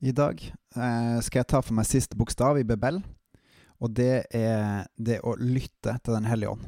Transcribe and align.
I 0.00 0.12
dag 0.12 0.42
eh, 0.76 1.18
skal 1.24 1.40
jeg 1.40 1.48
ta 1.48 1.62
for 1.64 1.76
meg 1.76 1.86
siste 1.88 2.16
bokstav 2.20 2.58
i 2.60 2.66
Bebel, 2.68 2.98
og 3.80 3.94
det 3.96 4.26
er 4.34 4.84
det 4.96 5.22
å 5.24 5.32
lytte 5.40 5.96
til 6.04 6.16
Den 6.18 6.28
hellige 6.28 6.52
ånd. 6.52 6.66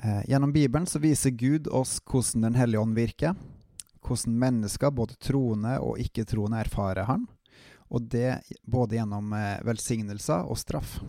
Eh, 0.00 0.22
gjennom 0.32 0.52
Bibelen 0.52 0.88
så 0.88 1.00
viser 1.02 1.36
Gud 1.36 1.68
oss 1.68 1.98
hvordan 2.00 2.46
Den 2.48 2.56
hellige 2.56 2.80
ånd 2.80 2.96
virker, 2.96 3.34
hvordan 4.00 4.38
mennesker, 4.40 4.94
både 4.96 5.18
troende 5.20 5.76
og 5.84 6.00
ikke-troende, 6.00 6.62
erfarer 6.64 7.04
Han, 7.04 7.26
og 7.92 8.08
det 8.08 8.40
både 8.64 8.96
gjennom 8.96 9.34
eh, 9.36 9.60
velsignelser 9.68 10.48
og 10.48 10.56
straff. 10.56 11.02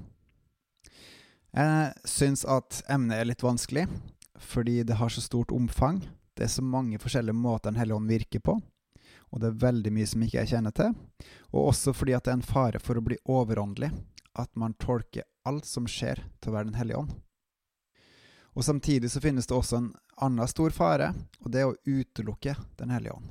Jeg 1.55 1.95
syns 2.07 2.43
at 2.47 2.83
emnet 2.91 3.19
er 3.19 3.31
litt 3.31 3.43
vanskelig, 3.43 3.87
fordi 4.39 4.81
det 4.87 4.99
har 4.99 5.11
så 5.11 5.23
stort 5.23 5.55
omfang. 5.55 6.03
Det 6.35 6.47
er 6.47 6.51
så 6.51 6.63
mange 6.63 6.99
forskjellige 6.99 7.35
måter 7.35 7.71
Den 7.71 7.79
hellige 7.79 7.95
ånd 7.95 8.11
virker 8.11 8.43
på 8.43 8.59
og 9.31 9.39
det 9.39 9.49
er 9.49 9.59
veldig 9.63 9.91
mye 9.95 10.07
som 10.09 10.23
ikke 10.23 10.41
jeg 10.41 10.51
kjenner 10.53 10.73
til. 10.75 10.95
Og 11.55 11.71
også 11.71 11.93
fordi 11.95 12.15
at 12.17 12.27
det 12.27 12.33
er 12.33 12.39
en 12.41 12.47
fare 12.47 12.81
for 12.83 12.99
å 12.99 13.03
bli 13.05 13.17
overåndelig, 13.31 13.91
at 14.39 14.51
man 14.59 14.75
tolker 14.79 15.27
alt 15.47 15.67
som 15.67 15.87
skjer, 15.89 16.19
til 16.39 16.51
å 16.51 16.55
være 16.55 16.69
Den 16.71 16.79
hellige 16.79 17.01
ånd. 17.03 17.13
Og 18.51 18.65
Samtidig 18.67 19.11
så 19.11 19.21
finnes 19.23 19.47
det 19.47 19.55
også 19.55 19.77
en 19.79 19.91
annen 20.21 20.47
stor 20.51 20.75
fare, 20.75 21.13
og 21.39 21.51
det 21.51 21.61
er 21.61 21.69
å 21.71 21.77
utelukke 21.87 22.55
Den 22.79 22.91
hellige 22.91 23.15
ånd. 23.15 23.29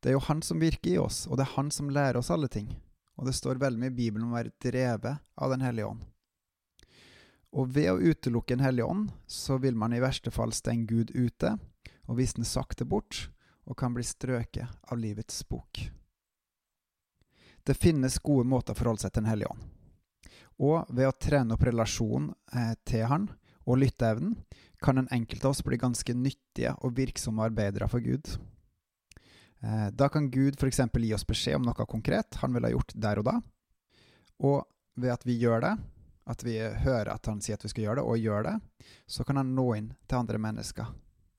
Det 0.00 0.12
er 0.12 0.18
jo 0.18 0.26
Han 0.28 0.42
som 0.44 0.60
virker 0.60 0.90
i 0.92 0.98
oss, 1.00 1.24
og 1.26 1.38
det 1.38 1.46
er 1.46 1.56
Han 1.56 1.70
som 1.72 1.90
lærer 1.90 2.20
oss 2.20 2.30
alle 2.30 2.48
ting. 2.52 2.68
Og 3.16 3.26
det 3.26 3.36
står 3.36 3.56
veldig 3.56 3.80
mye 3.80 3.94
i 3.94 3.96
Bibelen 3.96 4.26
om 4.26 4.34
å 4.34 4.38
være 4.38 4.54
drevet 4.60 5.24
av 5.34 5.50
Den 5.54 5.64
hellige 5.64 5.88
ånd. 5.88 6.04
Og 7.56 7.72
ved 7.72 7.88
å 7.90 8.00
utelukke 8.00 8.56
Den 8.58 8.66
hellige 8.66 8.84
ånd, 8.86 9.08
så 9.26 9.56
vil 9.56 9.74
man 9.74 9.96
i 9.96 10.02
verste 10.04 10.30
fall 10.30 10.52
stenge 10.52 10.86
Gud 10.90 11.14
ute 11.16 11.56
og 12.06 12.20
visne 12.20 12.44
sakte 12.44 12.84
bort, 12.84 13.30
og 13.66 13.76
kan 13.78 13.94
bli 13.94 14.04
strøket 14.06 14.68
av 14.82 14.98
livets 14.98 15.42
bok. 15.48 15.90
Det 17.66 17.74
finnes 17.74 18.18
gode 18.22 18.46
måter 18.46 18.72
å 18.72 18.78
forholde 18.78 19.02
seg 19.02 19.12
til 19.12 19.24
Den 19.24 19.30
hellige 19.32 19.50
ånd. 19.50 19.64
Og 20.62 20.92
ved 20.94 21.08
å 21.08 21.16
trene 21.20 21.56
opp 21.56 21.64
relasjonen 21.66 22.30
eh, 22.54 22.74
til 22.86 23.08
Han 23.10 23.26
og 23.66 23.80
lytteevnen, 23.82 24.36
kan 24.78 25.00
en 25.00 25.08
enkelt 25.10 25.44
av 25.44 25.50
oss 25.50 25.64
bli 25.66 25.78
ganske 25.80 26.14
nyttige 26.14 26.76
og 26.84 26.94
virksomme 26.94 27.42
arbeidere 27.42 27.88
for 27.90 28.04
Gud. 28.04 28.28
Eh, 29.60 29.88
da 29.90 30.08
kan 30.12 30.30
Gud 30.30 30.60
f.eks. 30.60 30.80
gi 30.94 31.12
oss 31.16 31.26
beskjed 31.26 31.58
om 31.58 31.66
noe 31.66 31.88
konkret 31.90 32.38
han 32.42 32.54
ville 32.54 32.70
ha 32.70 32.76
gjort 32.76 32.94
der 32.94 33.20
og 33.20 33.26
da. 33.26 33.36
Og 34.46 34.62
ved 34.94 35.12
at 35.16 35.26
vi 35.26 35.38
gjør 35.40 35.64
det, 35.64 35.74
at 36.26 36.44
vi 36.46 36.54
hører 36.60 37.10
at 37.16 37.26
han 37.26 37.42
sier 37.42 37.58
at 37.58 37.66
vi 37.66 37.72
skal 37.72 37.88
gjøre 37.88 38.00
det, 38.00 38.06
og 38.06 38.22
gjør 38.22 38.46
det, 38.46 38.54
så 39.10 39.26
kan 39.26 39.42
han 39.42 39.54
nå 39.58 39.66
inn 39.74 39.90
til 40.06 40.22
andre 40.22 40.38
mennesker 40.42 40.94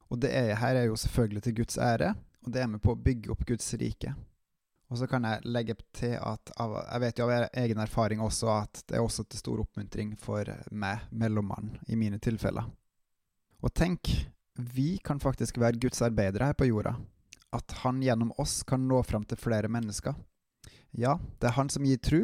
og 0.07 0.21
det 0.23 0.31
er, 0.31 0.55
her 0.55 0.79
er 0.79 0.87
jo 0.87 0.95
selvfølgelig 0.99 1.43
til 1.43 1.55
Guds 1.61 1.77
ære, 1.77 2.13
og 2.45 2.53
det 2.53 2.61
er 2.61 2.71
med 2.71 2.81
på 2.83 2.93
å 2.93 2.99
bygge 2.99 3.31
opp 3.33 3.43
Guds 3.47 3.67
rike. 3.79 4.13
Og 4.87 5.01
så 5.01 5.07
kan 5.11 5.25
jeg 5.27 5.43
legge 5.51 5.75
til 5.95 6.15
at 6.15 6.51
jeg 6.55 7.01
vet 7.03 7.19
jo 7.19 7.27
av 7.27 7.47
egen 7.59 7.81
erfaring 7.83 8.21
også 8.23 8.47
at 8.53 8.83
det 8.87 8.95
er 8.95 9.03
også 9.03 9.25
til 9.27 9.41
stor 9.41 9.63
oppmuntring 9.65 10.13
for 10.19 10.47
meg, 10.71 11.03
mellommannen, 11.11 11.75
i 11.91 11.99
mine 11.99 12.19
tilfeller. 12.23 12.69
Og 13.59 13.73
tenk, 13.75 14.07
vi 14.55 14.95
kan 15.03 15.19
faktisk 15.19 15.59
være 15.59 15.81
Guds 15.81 16.01
arbeidere 16.05 16.47
her 16.47 16.55
på 16.57 16.69
jorda. 16.69 16.95
At 17.51 17.71
Han 17.83 17.99
gjennom 18.03 18.31
oss 18.39 18.61
kan 18.67 18.87
nå 18.87 19.01
fram 19.03 19.25
til 19.27 19.39
flere 19.39 19.67
mennesker. 19.71 20.15
Ja, 20.95 21.17
det 21.39 21.51
er 21.51 21.57
Han 21.59 21.69
som 21.69 21.83
gir 21.83 21.99
tru, 21.99 22.21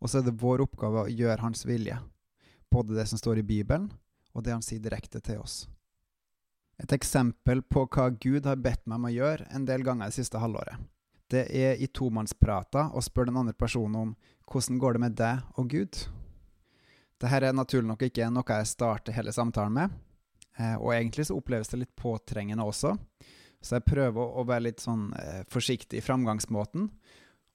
og 0.00 0.08
så 0.08 0.20
er 0.20 0.30
det 0.30 0.40
vår 0.40 0.64
oppgave 0.64 1.04
å 1.04 1.12
gjøre 1.12 1.42
Hans 1.44 1.66
vilje. 1.68 1.98
Både 2.72 2.96
det 2.96 3.08
som 3.10 3.20
står 3.20 3.42
i 3.42 3.46
Bibelen, 3.46 3.90
og 4.32 4.44
det 4.46 4.56
Han 4.56 4.64
sier 4.64 4.80
direkte 4.80 5.20
til 5.20 5.42
oss. 5.42 5.66
Et 6.80 6.92
eksempel 6.96 7.60
på 7.62 7.84
hva 7.92 8.08
Gud 8.16 8.46
har 8.48 8.60
bedt 8.60 8.86
meg 8.88 9.00
om 9.00 9.08
å 9.10 9.12
gjøre 9.12 9.48
en 9.54 9.66
del 9.68 9.84
ganger 9.84 10.08
det 10.08 10.16
siste 10.16 10.40
halvåret. 10.40 10.80
Det 11.30 11.44
er 11.54 11.78
i 11.78 11.90
tomannsprater 11.94 12.94
å 12.96 13.02
spørre 13.04 13.30
den 13.30 13.38
andre 13.42 13.54
personen 13.54 13.98
om 14.00 14.14
hvordan 14.50 14.80
går 14.82 14.96
det 14.96 15.02
med 15.04 15.18
deg 15.18 15.60
og 15.60 15.68
Gud? 15.70 15.98
Dette 17.20 17.36
er 17.36 17.52
naturlig 17.54 17.86
nok 17.90 18.06
ikke 18.08 18.30
noe 18.32 18.56
jeg 18.56 18.70
starter 18.70 19.14
hele 19.14 19.34
samtalen 19.34 19.76
med, 19.76 19.98
eh, 20.56 20.74
og 20.80 20.94
egentlig 20.94 21.28
så 21.28 21.36
oppleves 21.36 21.68
det 21.70 21.82
litt 21.82 21.94
påtrengende 21.94 22.64
også, 22.64 22.94
så 23.60 23.76
jeg 23.76 23.86
prøver 23.86 24.38
å 24.40 24.46
være 24.48 24.70
litt 24.70 24.80
sånn 24.80 25.10
eh, 25.20 25.42
forsiktig 25.52 26.00
i 26.00 26.04
framgangsmåten. 26.04 26.88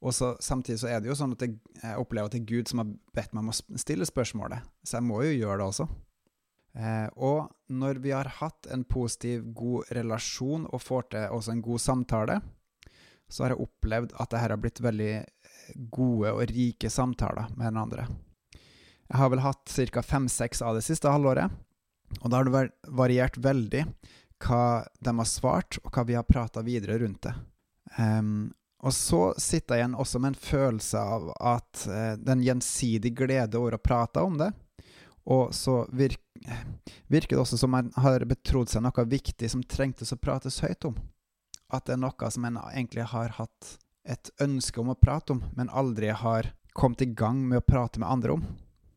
Og 0.05 0.13
så, 0.13 0.35
samtidig 0.43 0.83
så 0.83 0.91
er 0.91 1.01
det 1.01 1.09
jo 1.09 1.17
sånn 1.17 1.33
at 1.33 1.41
jeg, 1.41 1.57
opplever 1.97 2.29
at 2.29 2.35
det 2.35 2.43
er 2.43 2.51
Gud 2.51 2.69
som 2.69 2.83
har 2.83 2.91
bedt 3.17 3.33
meg 3.33 3.41
om 3.41 3.49
å 3.49 3.79
stille 3.81 4.05
spørsmålet, 4.05 4.67
så 4.85 4.99
jeg 4.99 5.07
må 5.07 5.23
jo 5.25 5.33
gjøre 5.33 5.63
det 5.63 5.69
også. 5.71 5.87
Eh, 6.77 7.07
og 7.25 7.49
når 7.67 8.01
vi 8.03 8.11
har 8.13 8.29
hatt 8.39 8.67
en 8.71 8.83
positiv, 8.83 9.43
god 9.53 9.89
relasjon 9.95 10.67
og 10.69 10.81
får 10.81 11.07
til 11.13 11.33
også 11.33 11.53
en 11.55 11.63
god 11.65 11.81
samtale, 11.81 12.39
så 13.29 13.43
har 13.43 13.55
jeg 13.55 13.65
opplevd 13.65 14.13
at 14.13 14.29
dette 14.29 14.41
har 14.43 14.61
blitt 14.61 14.81
veldig 14.85 15.13
gode 15.93 16.33
og 16.33 16.51
rike 16.51 16.91
samtaler 16.93 17.49
med 17.55 17.71
den 17.71 17.81
andre. 17.81 18.07
Jeg 19.05 19.17
har 19.21 19.31
vel 19.33 19.41
hatt 19.45 19.69
ca. 19.93 20.01
fem-seks 20.01 20.61
av 20.65 20.77
det 20.77 20.85
siste 20.85 21.09
halvåret, 21.09 21.49
og 22.21 22.29
da 22.29 22.37
har 22.37 22.49
det 22.49 22.67
variert 22.89 23.37
veldig 23.37 23.85
hva 24.45 24.85
de 25.01 25.15
har 25.17 25.29
svart, 25.29 25.79
og 25.83 25.89
hva 25.93 26.05
vi 26.05 26.17
har 26.17 26.27
prata 26.27 26.61
videre 26.65 26.99
rundt 27.01 27.25
det. 27.25 27.33
Um, 27.97 28.51
og 28.85 28.93
så 28.93 29.31
sitter 29.41 29.77
jeg 29.77 29.81
igjen 29.81 29.97
også 29.97 30.19
med 30.21 30.33
en 30.33 30.41
følelse 30.41 31.01
av 31.01 31.29
at 31.39 31.85
uh, 31.89 32.13
den 32.21 32.43
gjensidige 32.45 33.15
glede 33.23 33.57
over 33.57 33.77
å 33.77 33.81
prate 33.81 34.21
om 34.25 34.37
det, 34.41 34.51
og 35.25 35.53
så 35.57 35.83
virker 35.89 36.21
virker 37.07 37.35
det 37.35 37.41
også 37.41 37.57
som 37.57 37.71
man 37.73 37.91
har 37.97 38.25
betrodd 38.29 38.69
seg 38.69 38.83
noe 38.85 39.05
viktig 39.09 39.49
som 39.51 39.63
trengtes 39.63 40.13
å 40.13 40.19
prates 40.21 40.61
høyt 40.63 40.85
om. 40.89 40.97
At 41.73 41.87
det 41.87 41.95
er 41.95 42.03
noe 42.03 42.29
som 42.31 42.45
en 42.45 42.59
egentlig 42.71 43.07
har 43.11 43.35
hatt 43.39 43.71
et 44.05 44.29
ønske 44.41 44.81
om 44.81 44.91
å 44.93 44.99
prate 44.99 45.33
om, 45.33 45.41
men 45.57 45.71
aldri 45.73 46.11
har 46.13 46.51
kommet 46.77 47.01
i 47.01 47.09
gang 47.09 47.41
med 47.47 47.63
å 47.63 47.65
prate 47.65 48.01
med 48.01 48.09
andre 48.09 48.37
om. 48.37 48.45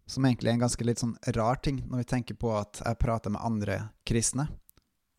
Som 0.09 0.25
egentlig 0.25 0.50
er 0.50 0.56
en 0.56 0.65
ganske 0.65 0.84
litt 0.84 1.00
sånn 1.00 1.17
rar 1.37 1.61
ting, 1.65 1.83
når 1.88 2.03
vi 2.03 2.11
tenker 2.12 2.37
på 2.41 2.53
at 2.56 2.81
jeg 2.84 3.00
prater 3.00 3.33
med 3.33 3.44
andre 3.44 3.81
kristne. 4.09 4.49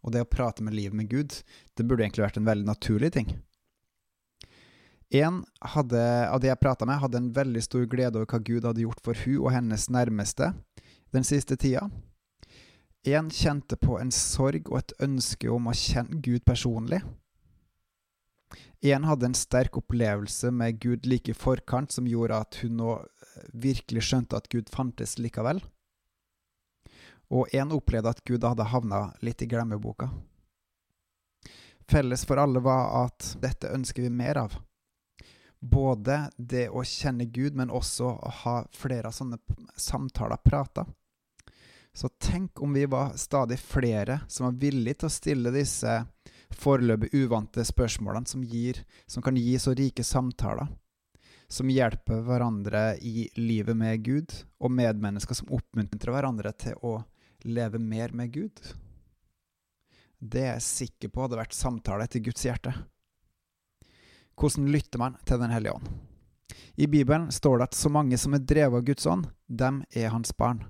Og 0.06 0.14
det 0.14 0.24
å 0.24 0.30
prate 0.30 0.64
med 0.64 0.74
livet 0.78 0.98
med 0.98 1.10
Gud, 1.12 1.34
det 1.76 1.86
burde 1.86 2.06
egentlig 2.06 2.26
vært 2.26 2.40
en 2.40 2.48
veldig 2.48 2.70
naturlig 2.70 3.12
ting. 3.18 3.32
En 5.10 5.42
hadde, 5.74 6.02
av 6.30 6.42
de 6.42 6.52
jeg 6.52 6.62
prata 6.62 6.86
med, 6.86 7.02
hadde 7.02 7.18
en 7.18 7.32
veldig 7.34 7.62
stor 7.66 7.88
glede 7.90 8.20
over 8.20 8.30
hva 8.30 8.40
Gud 8.46 8.68
hadde 8.70 8.84
gjort 8.84 9.02
for 9.04 9.18
hun 9.26 9.40
og 9.40 9.54
hennes 9.56 9.88
nærmeste 9.90 10.52
den 11.16 11.26
siste 11.26 11.58
tida, 11.58 11.90
en 13.04 13.30
kjente 13.32 13.78
på 13.80 13.98
en 14.00 14.12
sorg 14.12 14.68
og 14.70 14.82
et 14.82 14.94
ønske 15.06 15.50
om 15.50 15.70
å 15.70 15.76
kjenne 15.78 16.20
Gud 16.22 16.44
personlig. 16.46 17.00
En 18.82 19.04
hadde 19.04 19.28
en 19.28 19.36
sterk 19.36 19.78
opplevelse 19.80 20.52
med 20.56 20.80
Gud 20.80 21.08
like 21.08 21.32
i 21.32 21.36
forkant, 21.36 21.92
som 21.92 22.08
gjorde 22.08 22.40
at 22.46 22.60
hun 22.64 22.78
nå 22.80 22.94
eh, 23.00 23.50
virkelig 23.54 24.06
skjønte 24.08 24.40
at 24.40 24.48
Gud 24.52 24.72
fantes 24.72 25.18
likevel. 25.20 25.60
Og 27.30 27.52
en 27.54 27.76
opplevde 27.76 28.14
at 28.16 28.24
Gud 28.26 28.48
hadde 28.48 28.70
havna 28.72 29.10
litt 29.22 29.44
i 29.44 29.50
glemmeboka. 29.52 30.10
Felles 31.90 32.24
for 32.26 32.40
alle 32.40 32.62
var 32.64 33.06
at 33.06 33.34
dette 33.42 33.72
ønsker 33.74 34.06
vi 34.06 34.14
mer 34.14 34.40
av. 34.46 34.56
Både 35.60 36.30
det 36.38 36.70
å 36.70 36.84
kjenne 36.88 37.26
Gud, 37.26 37.56
men 37.56 37.72
også 37.72 38.08
å 38.08 38.32
ha 38.44 38.56
flere 38.72 39.12
sånne 39.12 39.40
samtaler, 39.76 40.40
prater. 40.44 40.86
Så 41.94 42.08
tenk 42.22 42.62
om 42.62 42.74
vi 42.74 42.86
var 42.86 43.18
stadig 43.20 43.60
flere 43.60 44.22
som 44.28 44.46
var 44.46 44.60
villige 44.62 45.02
til 45.02 45.10
å 45.10 45.14
stille 45.14 45.52
disse 45.52 45.96
foreløpig 46.56 47.10
uvante 47.14 47.66
spørsmålene 47.66 48.30
som, 48.30 48.44
gir, 48.44 48.84
som 49.08 49.24
kan 49.26 49.38
gi 49.38 49.58
så 49.60 49.74
rike 49.76 50.04
samtaler, 50.04 50.70
som 51.50 51.70
hjelper 51.70 52.22
hverandre 52.26 52.84
i 53.02 53.28
livet 53.36 53.78
med 53.78 54.04
Gud, 54.06 54.36
og 54.62 54.72
medmennesker 54.72 55.38
som 55.38 55.52
oppmuntrer 55.58 56.14
hverandre 56.14 56.54
til 56.56 56.78
å 56.86 57.00
leve 57.44 57.82
mer 57.82 58.14
med 58.16 58.32
Gud. 58.34 58.64
Det 60.20 60.46
er 60.46 60.56
jeg 60.58 60.68
sikker 60.68 61.12
på 61.12 61.26
hadde 61.26 61.40
vært 61.40 61.56
samtale 61.56 62.06
etter 62.06 62.24
Guds 62.24 62.44
hjerte. 62.46 62.74
Hvordan 64.40 64.72
lytter 64.72 65.02
man 65.02 65.18
til 65.28 65.40
Den 65.42 65.52
hellige 65.52 65.76
ånd? 65.76 65.90
I 66.80 66.88
Bibelen 66.88 67.32
står 67.32 67.58
det 67.58 67.70
at 67.70 67.76
så 67.76 67.90
mange 67.92 68.18
som 68.18 68.34
er 68.34 68.46
drevet 68.48 68.80
av 68.80 68.86
Guds 68.88 69.06
ånd, 69.06 69.28
dem 69.48 69.82
er 69.92 70.14
hans 70.14 70.32
barn. 70.38 70.64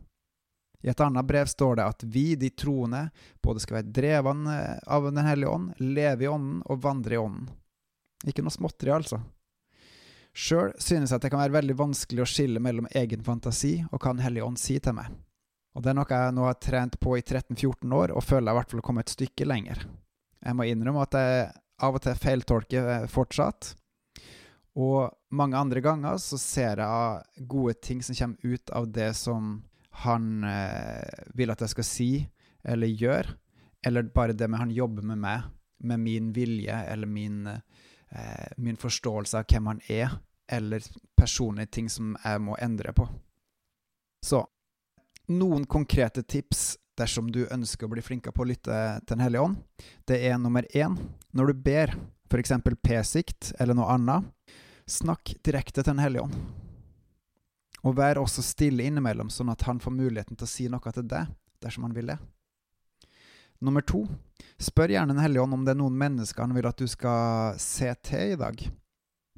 I 0.82 0.90
et 0.90 1.02
annet 1.04 1.28
brev 1.28 1.46
står 1.46 1.76
det 1.78 1.86
at 1.86 2.04
vi, 2.08 2.36
de 2.40 2.50
troende, 2.50 3.10
både 3.44 3.62
skal 3.62 3.82
være 3.82 3.92
drevet 3.94 4.82
av 4.88 5.10
Den 5.12 5.26
hellige 5.26 5.50
ånd, 5.50 5.74
leve 5.78 6.26
i 6.26 6.32
ånden 6.32 6.64
og 6.66 6.82
vandre 6.82 7.14
i 7.14 7.20
ånden. 7.20 7.50
Ikke 8.28 8.44
noe 8.44 8.56
småtteri, 8.56 8.94
altså. 8.96 9.20
Sjøl 10.34 10.74
synes 10.80 11.12
jeg 11.12 11.20
at 11.20 11.26
det 11.26 11.32
kan 11.34 11.42
være 11.42 11.58
veldig 11.58 11.76
vanskelig 11.78 12.24
å 12.24 12.30
skille 12.30 12.62
mellom 12.64 12.88
egen 12.96 13.24
fantasi 13.26 13.80
og 13.90 14.00
hva 14.00 14.14
Den 14.14 14.24
hellige 14.24 14.46
ånd 14.46 14.60
sier 14.62 14.84
til 14.84 14.96
meg. 14.98 15.14
Og 15.76 15.84
det 15.84 15.92
er 15.92 15.98
noe 16.00 16.10
jeg 16.10 16.36
nå 16.36 16.46
har 16.48 16.58
trent 16.64 16.98
på 17.00 17.18
i 17.18 17.22
13-14 17.22 17.94
år, 17.96 18.14
og 18.16 18.26
føler 18.26 18.50
jeg 18.50 18.56
i 18.56 18.60
hvert 18.60 18.72
fall 18.72 18.82
har 18.82 18.88
kommet 18.88 19.08
et 19.08 19.18
stykke 19.18 19.48
lenger. 19.48 19.84
Jeg 20.40 20.56
må 20.56 20.66
innrømme 20.66 21.04
at 21.06 21.18
jeg 21.20 21.50
av 21.86 21.98
og 21.98 22.04
til 22.04 22.18
feiltolker 22.20 22.90
eh, 22.94 23.08
fortsatt. 23.12 23.74
Og 24.80 25.10
mange 25.36 25.58
andre 25.60 25.82
ganger 25.84 26.20
så 26.22 26.38
ser 26.40 26.84
jeg 26.84 27.48
gode 27.50 27.76
ting 27.84 28.04
som 28.06 28.16
kommer 28.16 28.56
ut 28.56 28.74
av 28.76 28.90
det 28.94 29.12
som 29.18 29.58
han 30.06 30.44
eh, 30.48 31.24
vil 31.36 31.52
at 31.52 31.64
jeg 31.66 31.74
skal 31.74 31.88
si 31.88 32.12
eller 32.70 32.92
gjøre, 32.92 33.36
eller 33.86 34.12
bare 34.14 34.36
det 34.36 34.50
med 34.52 34.60
han 34.60 34.76
jobber 34.76 35.06
med 35.08 35.20
meg, 35.24 35.48
med 35.80 36.02
min 36.04 36.32
vilje 36.36 36.76
eller 36.92 37.08
min 37.08 37.48
eh, 37.48 38.50
min 38.58 38.78
forståelse 38.78 39.38
av 39.40 39.48
hvem 39.50 39.68
han 39.72 39.82
er, 39.88 40.16
eller 40.50 40.84
personlige 41.18 41.72
ting 41.78 41.90
som 41.90 42.16
jeg 42.24 42.42
må 42.42 42.58
endre 42.62 42.94
på. 42.96 43.06
Så 44.26 44.42
noen 45.30 45.66
konkrete 45.70 46.24
tips 46.24 46.78
dersom 47.00 47.30
du 47.32 47.46
ønsker 47.48 47.88
å 47.88 47.92
bli 47.94 48.04
flinkere 48.04 48.36
på 48.36 48.44
å 48.44 48.50
lytte 48.50 48.78
til 49.02 49.16
Den 49.16 49.24
hellige 49.24 49.44
ånd. 49.48 49.60
Det 50.08 50.20
er 50.30 50.38
nummer 50.38 50.68
én 50.76 50.98
når 51.36 51.52
du 51.52 51.62
ber, 51.66 51.94
f.eks. 52.30 52.56
p-sikt 52.84 53.54
eller 53.60 53.78
noe 53.78 53.90
annet, 53.94 54.28
snakk 54.90 55.36
direkte 55.46 55.82
til 55.82 55.94
Den 55.94 56.04
hellige 56.04 56.28
ånd. 56.28 56.36
Og 57.88 57.96
vær 57.96 58.20
også 58.20 58.44
stille 58.44 58.84
innimellom, 58.84 59.30
sånn 59.32 59.54
at 59.54 59.64
han 59.68 59.80
får 59.80 59.96
muligheten 59.96 60.36
til 60.36 60.48
å 60.48 60.52
si 60.52 60.68
noe 60.68 60.92
til 60.92 61.08
deg 61.08 61.32
dersom 61.64 61.88
han 61.88 61.96
vil 61.96 62.12
det. 62.12 62.20
Nummer 63.64 63.84
to, 63.84 64.06
spør 64.60 64.94
gjerne 64.94 65.16
Den 65.16 65.24
hellige 65.24 65.44
ånd 65.44 65.56
om 65.56 65.64
det 65.68 65.74
er 65.74 65.80
noen 65.82 65.98
mennesker 66.00 66.46
han 66.46 66.56
vil 66.56 66.68
at 66.68 66.80
du 66.80 66.88
skal 66.88 67.58
se 67.60 67.92
til 68.08 68.36
i 68.36 68.40
dag. 68.40 68.60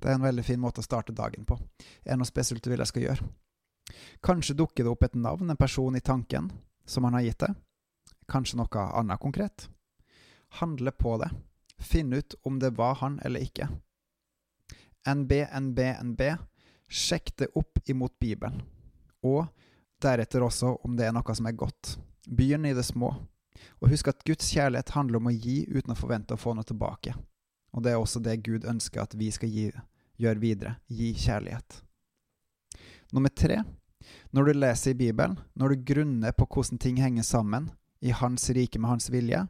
Det 0.02 0.10
er 0.10 0.18
en 0.18 0.26
veldig 0.26 0.46
fin 0.46 0.62
måte 0.62 0.82
å 0.82 0.86
starte 0.86 1.14
dagen 1.14 1.46
på. 1.46 1.58
Er 2.06 2.14
det 2.14 2.22
noe 2.22 2.30
spesielt 2.30 2.64
du 2.66 2.70
vil 2.72 2.82
jeg 2.82 2.90
skal 2.90 3.06
gjøre? 3.06 3.30
Kanskje 4.26 4.58
dukker 4.58 4.86
det 4.86 4.94
opp 4.94 5.06
et 5.06 5.18
navn, 5.18 5.50
en 5.50 5.60
person 5.60 5.98
i 5.98 6.04
tanken, 6.06 6.50
som 6.86 7.04
han 7.04 7.18
har 7.18 7.26
gitt 7.26 7.44
deg. 7.44 7.56
Kanskje 8.32 8.60
noe 8.60 8.88
annet 9.00 9.20
konkret. 9.20 9.70
Handle 10.62 10.92
på 10.92 11.18
det. 11.22 11.32
Finn 11.82 12.14
ut 12.14 12.36
om 12.44 12.60
det 12.60 12.70
var 12.78 12.96
han 13.02 13.20
eller 13.26 13.44
ikke. 13.44 13.68
NB, 15.08 15.32
NB, 15.60 15.80
NB. 16.04 16.22
Sjekk 16.88 17.36
det 17.38 17.52
opp 17.56 17.80
imot 17.90 18.20
Bibelen. 18.20 18.62
Og 19.24 19.46
deretter 20.02 20.44
også 20.44 20.76
om 20.86 20.96
det 20.98 21.08
er 21.08 21.16
noe 21.16 21.36
som 21.36 21.48
er 21.50 21.58
godt. 21.58 21.96
Begynn 22.28 22.66
i 22.66 22.76
det 22.78 22.86
små. 22.86 23.14
Og 23.82 23.92
husk 23.92 24.12
at 24.12 24.24
Guds 24.28 24.50
kjærlighet 24.54 24.94
handler 24.96 25.22
om 25.22 25.30
å 25.30 25.36
gi 25.36 25.64
uten 25.70 25.94
å 25.94 25.98
forvente 25.98 26.36
å 26.36 26.42
få 26.42 26.54
noe 26.58 26.68
tilbake. 26.68 27.14
Og 27.72 27.84
det 27.86 27.94
er 27.94 28.02
også 28.02 28.22
det 28.24 28.42
Gud 28.46 28.68
ønsker 28.68 29.04
at 29.04 29.16
vi 29.18 29.32
skal 29.34 29.52
gjøre 29.52 30.42
videre. 30.42 30.76
Gi 30.92 31.14
kjærlighet. 31.18 31.82
Nummer 33.12 33.32
tre 33.34 33.62
når 34.32 34.48
du 34.48 34.54
leser 34.60 34.94
i 34.94 35.00
Bibelen, 35.00 35.38
når 35.54 35.74
du 35.74 35.86
grunner 35.94 36.36
på 36.36 36.48
hvordan 36.48 36.80
ting 36.82 37.00
henger 37.02 37.26
sammen 37.28 37.70
i 38.02 38.12
Hans 38.16 38.50
rike 38.50 38.80
med 38.80 38.90
Hans 38.90 39.10
vilje, 39.14 39.46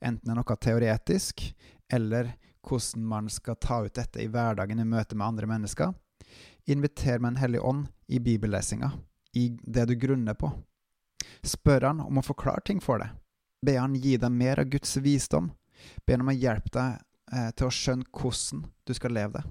enten 0.00 0.22
det 0.24 0.34
er 0.34 0.38
noe 0.40 0.56
teoretisk, 0.60 1.44
eller 1.92 2.34
hvordan 2.64 3.06
man 3.08 3.30
skal 3.32 3.56
ta 3.60 3.80
ut 3.84 3.94
dette 3.96 4.22
i 4.22 4.28
hverdagen 4.28 4.80
i 4.80 4.88
møte 4.88 5.16
med 5.16 5.26
andre 5.26 5.48
mennesker, 5.48 5.94
inviter 6.66 7.18
med 7.18 7.34
en 7.34 7.42
hellig 7.42 7.60
ånd 7.60 7.86
i 8.06 8.20
bibellesinga, 8.20 8.92
i 9.32 9.48
det 9.62 9.88
du 9.88 9.94
grunner 9.94 10.34
på. 10.34 10.52
Spør 11.44 11.90
han 11.90 12.00
om 12.04 12.20
å 12.20 12.24
forklare 12.24 12.64
ting 12.64 12.80
for 12.80 13.00
deg. 13.00 13.12
Be 13.64 13.76
han 13.78 13.96
gi 13.96 14.16
deg 14.20 14.32
mer 14.32 14.60
av 14.60 14.70
Guds 14.72 14.96
visdom. 15.00 15.50
Be 16.04 16.16
han 16.16 16.24
om 16.24 16.32
å 16.32 16.36
hjelpe 16.36 16.72
deg 16.72 16.96
eh, 17.32 17.50
til 17.56 17.68
å 17.68 17.74
skjønne 17.74 18.08
hvordan 18.12 18.64
du 18.84 18.94
skal 18.96 19.16
leve 19.16 19.40
det. 19.40 19.44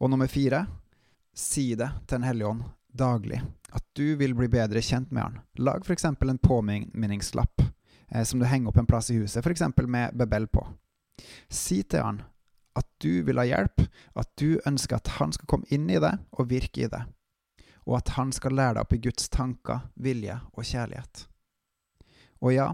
Og 0.00 0.12
nummer 0.12 0.28
fire, 0.28 0.66
si 1.32 1.74
det 1.74 1.88
til 2.04 2.18
Den 2.18 2.28
hellige 2.28 2.52
ånd 2.52 2.64
daglig, 2.98 3.40
at 3.72 3.84
du 3.98 4.16
vil 4.20 4.34
bli 4.36 4.48
bedre 4.52 4.82
kjent 4.82 5.12
med 5.14 5.22
han. 5.22 5.40
Lag 5.60 5.84
f.eks. 5.84 6.04
en 6.04 6.38
påminningslapp 6.38 7.62
eh, 7.62 8.24
som 8.24 8.40
du 8.40 8.46
henger 8.46 8.72
opp 8.72 8.80
en 8.80 8.88
plass 8.88 9.10
i 9.10 9.18
huset, 9.20 9.44
f.eks. 9.44 9.62
med 9.86 10.16
Bebel 10.16 10.48
på. 10.48 10.64
Si 11.48 11.82
til 11.82 12.04
han 12.04 12.22
at 12.76 12.88
du 13.00 13.22
vil 13.24 13.40
ha 13.40 13.46
hjelp, 13.48 13.86
at 14.20 14.32
du 14.36 14.58
ønsker 14.68 14.98
at 14.98 15.14
han 15.16 15.32
skal 15.32 15.48
komme 15.48 15.68
inn 15.72 15.88
i 15.88 16.00
det 16.02 16.12
og 16.36 16.50
virke 16.50 16.84
i 16.84 16.90
det, 16.92 17.02
og 17.86 18.00
at 18.00 18.12
han 18.18 18.34
skal 18.36 18.56
lære 18.58 18.76
deg 18.76 18.84
opp 18.84 18.92
i 18.96 19.02
Guds 19.06 19.30
tanker, 19.32 19.86
vilje 19.94 20.36
og 20.52 20.66
kjærlighet. 20.66 21.24
Og 22.44 22.52
ja, 22.52 22.68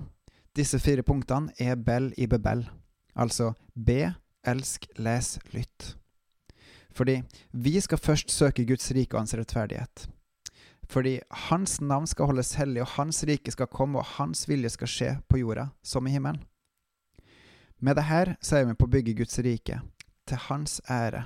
disse 0.58 0.80
fire 0.82 1.04
punktene 1.06 1.54
er 1.60 1.78
Bell 1.78 2.10
i 2.18 2.26
Bebel, 2.26 2.64
altså 3.14 3.52
be, 3.74 4.14
elsk, 4.42 4.88
les, 4.98 5.36
lytt. 5.54 5.92
Fordi 6.92 7.22
vi 7.52 7.80
skal 7.80 7.98
først 7.98 8.30
søke 8.30 8.66
Guds 8.68 8.90
rike 8.92 9.16
og 9.16 9.24
hans 9.24 9.34
rettferdighet. 9.34 10.08
Fordi 10.92 11.20
hans 11.48 11.80
navn 11.80 12.06
skal 12.06 12.28
holdes 12.28 12.54
hellig, 12.60 12.82
og 12.82 12.94
hans 12.98 13.22
rike 13.28 13.52
skal 13.54 13.70
komme, 13.72 13.98
og 13.98 14.16
hans 14.18 14.44
vilje 14.48 14.74
skal 14.74 14.90
skje 14.90 15.12
på 15.28 15.40
jorda 15.40 15.70
som 15.82 16.06
i 16.06 16.12
himmelen. 16.12 16.42
Med 17.82 17.96
det 17.98 18.06
her 18.06 18.36
så 18.44 18.60
er 18.60 18.68
vi 18.68 18.76
på 18.78 18.86
å 18.86 18.92
bygge 18.92 19.16
Guds 19.18 19.38
rike, 19.42 19.80
til 20.28 20.38
hans 20.48 20.80
ære. 20.90 21.24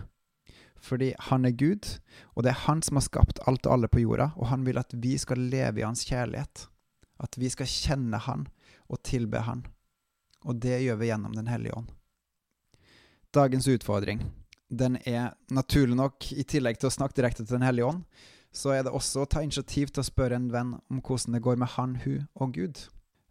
Fordi 0.81 1.11
han 1.29 1.45
er 1.45 1.57
Gud, 1.57 1.99
og 2.35 2.45
det 2.45 2.53
er 2.53 2.63
han 2.65 2.81
som 2.85 3.01
har 3.01 3.05
skapt 3.09 3.43
alt 3.49 3.67
og 3.67 3.75
alle 3.75 3.91
på 3.93 4.01
jorda, 4.05 4.31
og 4.37 4.49
han 4.53 4.65
vil 4.65 4.79
at 4.81 4.95
vi 4.95 5.17
skal 5.19 5.49
leve 5.51 5.83
i 5.83 5.87
hans 5.87 6.07
kjærlighet. 6.07 6.69
At 7.21 7.37
vi 7.41 7.51
skal 7.51 7.69
kjenne 7.69 8.21
han 8.23 8.47
og 8.89 9.03
tilbe 9.05 9.43
han. 9.45 9.67
Og 10.47 10.61
det 10.63 10.79
gjør 10.85 11.01
vi 11.01 11.11
gjennom 11.11 11.35
Den 11.35 11.49
hellige 11.51 11.75
ånd. 11.75 11.91
Dagens 13.35 13.67
utfordring 13.69 14.23
den 14.69 14.99
er 15.07 15.37
naturlig 15.53 15.97
nok, 15.99 16.33
i 16.33 16.45
tillegg 16.49 16.81
til 16.81 16.91
å 16.91 16.95
snakke 16.95 17.17
direkte 17.19 17.45
til 17.45 17.59
Den 17.59 17.67
hellige 17.67 17.93
ånd, 17.93 18.03
så 18.57 18.73
er 18.73 18.87
det 18.87 18.95
også 18.95 19.23
å 19.23 19.31
ta 19.31 19.43
initiativ 19.45 19.93
til 19.93 20.03
å 20.03 20.09
spørre 20.09 20.39
en 20.39 20.51
venn 20.53 20.75
om 20.91 21.01
hvordan 21.01 21.37
det 21.37 21.43
går 21.45 21.59
med 21.61 21.75
han, 21.77 21.97
hun 22.05 22.27
og 22.35 22.57
Gud. 22.57 22.81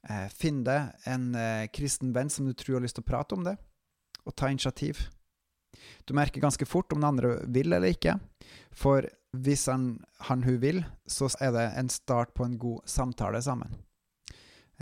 Eh, 0.06 0.28
finn 0.30 0.62
deg 0.68 0.94
en 1.10 1.32
eh, 1.40 1.66
kristen 1.74 2.14
venn 2.16 2.30
som 2.30 2.46
du 2.46 2.54
tror 2.54 2.78
har 2.78 2.86
lyst 2.86 3.00
til 3.00 3.06
å 3.06 3.10
prate 3.10 3.38
om 3.38 3.46
det, 3.48 3.56
og 4.24 4.36
ta 4.38 4.52
initiativ. 4.54 5.08
Du 6.06 6.14
merker 6.16 6.44
ganske 6.44 6.68
fort 6.70 6.94
om 6.94 7.02
den 7.02 7.10
andre 7.10 7.40
vil 7.52 7.74
eller 7.74 7.96
ikke, 7.96 8.20
for 8.72 9.10
hvis 9.36 9.66
han, 9.68 9.98
han 10.30 10.46
hun 10.46 10.62
vil, 10.62 10.84
så 11.10 11.28
er 11.44 11.52
det 11.56 11.66
en 11.76 11.90
start 11.92 12.32
på 12.38 12.46
en 12.46 12.60
god 12.62 12.86
samtale 12.88 13.42
sammen. 13.44 13.74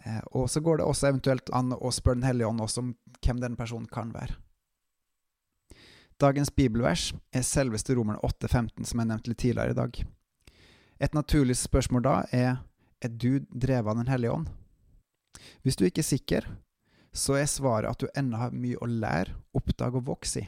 Eh, 0.03 0.21
og 0.35 0.49
så 0.51 0.61
går 0.61 0.81
det 0.81 0.89
også 0.89 1.09
eventuelt 1.09 1.53
an 1.55 1.73
å 1.73 1.91
spørre 1.93 2.19
Den 2.19 2.27
hellige 2.27 2.49
ånd 2.49 2.61
også 2.61 2.83
om 2.83 2.95
hvem 3.23 3.41
den 3.41 3.57
personen 3.57 3.87
kan 3.87 4.11
være. 4.13 4.35
Dagens 6.21 6.51
bibelvers 6.53 7.11
er 7.33 7.45
selveste 7.45 7.95
Romerne 7.97 8.21
8,15, 8.23 8.85
som 8.85 8.99
jeg 8.99 9.09
nevnte 9.09 9.31
litt 9.31 9.41
tidligere 9.41 9.73
i 9.73 9.79
dag. 9.79 10.03
Et 11.03 11.15
naturlig 11.17 11.57
spørsmål 11.59 12.05
da 12.05 12.17
er 12.31 12.51
er 13.03 13.11
du 13.11 13.39
drevet 13.51 13.91
av 13.91 13.97
Den 13.99 14.07
hellige 14.07 14.31
ånd? 14.31 14.51
Hvis 15.63 15.75
du 15.75 15.83
ikke 15.83 15.99
er 15.99 16.07
sikker, 16.07 16.45
så 17.11 17.35
er 17.35 17.49
svaret 17.51 17.89
at 17.89 17.99
du 17.99 18.07
ennå 18.15 18.39
har 18.39 18.55
mye 18.55 18.79
å 18.79 18.87
lære, 18.87 19.35
oppdage 19.53 19.99
og 19.99 20.07
vokse 20.07 20.43
i. 20.43 20.47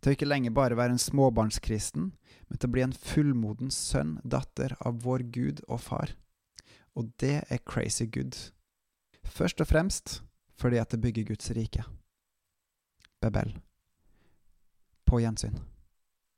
Til 0.00 0.12
å 0.12 0.14
ikke 0.16 0.28
lenger 0.28 0.54
bare 0.56 0.78
være 0.78 0.94
en 0.94 1.02
småbarnskristen, 1.02 2.12
men 2.48 2.58
til 2.58 2.70
å 2.70 2.72
bli 2.72 2.84
en 2.86 2.94
fullmoden 2.96 3.72
sønn, 3.74 4.16
datter 4.24 4.76
av 4.80 5.02
vår 5.04 5.26
Gud 5.34 5.64
og 5.68 5.82
Far. 5.84 6.14
Og 6.96 7.10
det 7.20 7.42
er 7.50 7.64
crazy 7.66 8.06
good. 8.06 8.38
Først 9.26 9.60
og 9.60 9.68
fremst 9.70 10.20
fordi 10.60 10.80
at 10.80 10.92
det 10.92 11.00
bygger 11.00 11.30
Guds 11.32 11.50
rike. 11.56 11.84
Bebel. 13.20 13.54
På 15.10 15.18
gjensyn. 15.20 15.56